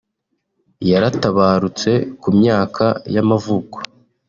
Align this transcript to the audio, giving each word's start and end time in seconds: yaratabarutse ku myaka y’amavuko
yaratabarutse 0.89 1.91
ku 2.21 2.29
myaka 2.39 2.85
y’amavuko 3.13 3.77